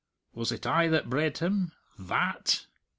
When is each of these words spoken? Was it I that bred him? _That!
Was 0.33 0.51
it 0.51 0.65
I 0.65 0.87
that 0.87 1.11
bred 1.11 1.37
him? 1.37 1.73
_That! 1.99 2.65